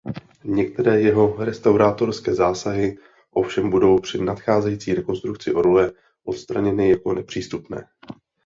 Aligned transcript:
Některé 0.43 1.01
jeho 1.01 1.35
restaurátorské 1.45 2.35
zásahy 2.35 2.97
ovšem 3.33 3.69
budou 3.69 3.99
při 3.99 4.17
nadcházející 4.21 4.93
rekonstrukci 4.93 5.53
orloje 5.53 5.91
odstraněny 6.25 6.89
jako 6.89 7.13
nepřípustné. 7.13 7.87